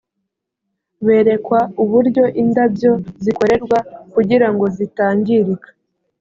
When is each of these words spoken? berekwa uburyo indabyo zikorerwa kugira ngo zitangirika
berekwa 1.05 1.59
uburyo 1.83 2.23
indabyo 2.41 2.91
zikorerwa 3.23 3.79
kugira 4.13 4.47
ngo 4.53 4.65
zitangirika 4.77 5.69